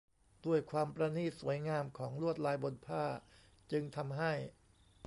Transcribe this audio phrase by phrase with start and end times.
[0.45, 3.03] ด้วยความประณีตสวยงามของลวดลายบนผ้า
[3.71, 4.33] จึงทำให้